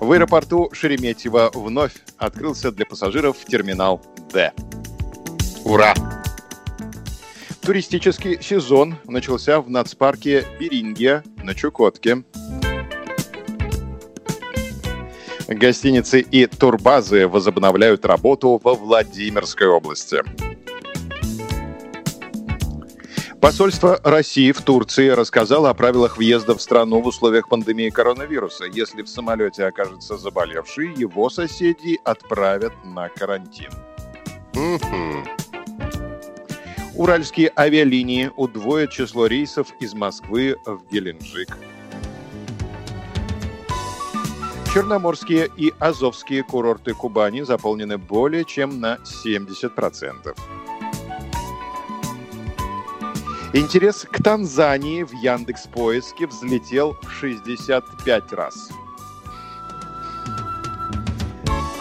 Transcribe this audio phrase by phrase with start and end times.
[0.00, 4.00] В аэропорту Шереметьево вновь открылся для пассажиров терминал
[4.32, 4.50] «Д».
[5.62, 5.94] Ура!
[7.60, 12.24] Туристический сезон начался в нацпарке Берингия на Чукотке.
[15.48, 20.22] Гостиницы и турбазы возобновляют работу во Владимирской области.
[23.40, 28.66] Посольство России в Турции рассказало о правилах въезда в страну в условиях пандемии коронавируса.
[28.66, 33.70] Если в самолете окажется заболевший, его соседи отправят на карантин.
[36.94, 41.56] Уральские авиалинии удвоят число рейсов из Москвы в Геленджик.
[44.74, 50.36] Черноморские и Азовские курорты Кубани заполнены более чем на 70%.
[53.52, 58.70] Интерес к Танзании в Яндекс Поиске взлетел в 65 раз.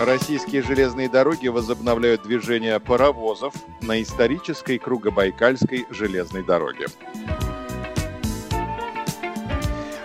[0.00, 3.52] Российские железные дороги возобновляют движение паровозов
[3.82, 6.86] на исторической Кругобайкальской железной дороге.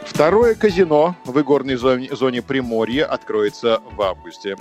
[0.05, 4.57] Второе казино в игорной зоне, зоне Приморья откроется в августе.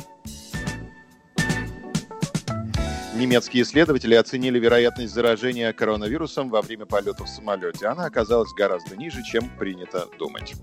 [3.15, 7.87] Немецкие исследователи оценили вероятность заражения коронавирусом во время полета в самолете.
[7.87, 10.55] Она оказалась гораздо ниже, чем принято думать.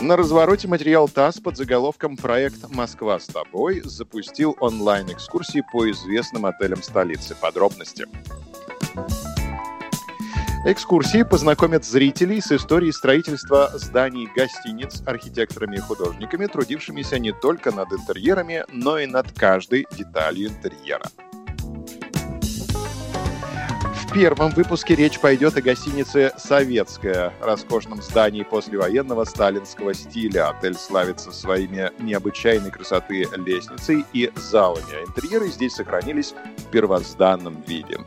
[0.00, 6.82] На развороте материал ТАСС под заголовком «Проект «Москва с тобой» запустил онлайн-экскурсии по известным отелям
[6.82, 7.36] столицы.
[7.36, 8.06] Подробности.
[10.64, 17.92] Экскурсии познакомят зрителей с историей строительства зданий гостиниц архитекторами и художниками, трудившимися не только над
[17.92, 21.06] интерьерами, но и над каждой деталью интерьера.
[23.94, 30.48] В первом выпуске речь пойдет о гостинице «Советская», роскошном здании послевоенного сталинского стиля.
[30.48, 37.98] Отель славится своими необычайной красоты лестницей и залами, а интерьеры здесь сохранились в первозданном виде.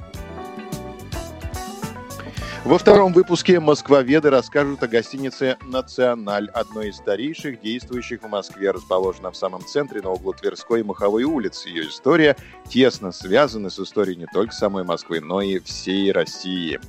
[2.63, 9.31] Во втором выпуске москвоведы расскажут о гостинице «Националь», одной из старейших действующих в Москве, расположена
[9.31, 11.65] в самом центре на углу Тверской и Маховой улиц.
[11.65, 12.37] Ее история
[12.69, 16.79] тесно связана с историей не только самой Москвы, но и всей России.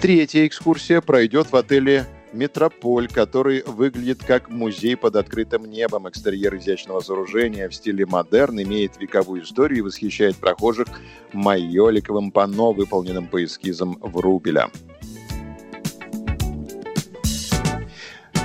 [0.00, 6.08] Третья экскурсия пройдет в отеле Метрополь, который выглядит как музей под открытым небом.
[6.08, 10.88] Экстерьер изящного сооружения в стиле модерн имеет вековую историю и восхищает прохожих
[11.32, 14.70] майоликовым панно, выполненным по эскизам Врубеля.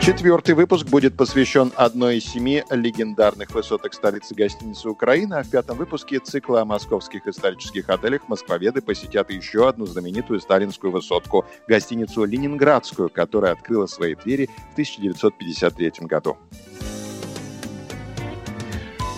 [0.07, 5.75] Четвертый выпуск будет посвящен одной из семи легендарных высоток столицы гостиницы Украины, а в пятом
[5.75, 13.09] выпуске цикла о московских исторических отелях москвоведы посетят еще одну знаменитую сталинскую высотку– гостиницу «Ленинградскую»,
[13.09, 16.37] которая открыла свои двери в 1953 году.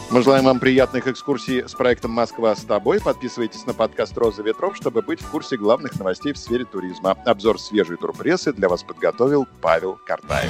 [0.09, 2.99] Мы желаем вам приятных экскурсий с проектом «Москва с тобой».
[2.99, 7.11] Подписывайтесь на подкаст «Роза ветров», чтобы быть в курсе главных новостей в сфере туризма.
[7.25, 10.49] Обзор свежей турпрессы для вас подготовил Павел Картаев.